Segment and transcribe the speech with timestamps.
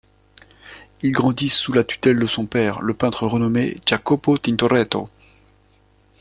[1.03, 5.09] Il grandit sous la tutelle de son père, le peintre renommé Jacopo Tintoretto.